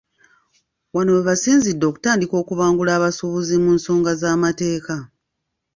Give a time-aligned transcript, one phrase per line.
[0.93, 4.95] Wano we basinzidde okutandika okubangula abasuubuzi mu nsonga z'amateeka.